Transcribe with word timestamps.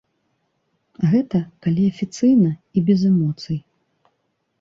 Гэта 1.11 1.41
калі 1.65 1.83
афіцыйна 1.91 2.49
і 2.79 2.83
без 2.87 2.99
эмоцый. 3.11 3.59